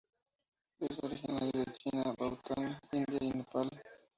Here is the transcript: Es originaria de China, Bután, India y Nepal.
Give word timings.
Es 0.79 0.97
originaria 1.03 1.63
de 1.63 1.73
China, 1.77 2.15
Bután, 2.17 2.75
India 2.91 3.19
y 3.21 3.29
Nepal. 3.33 3.69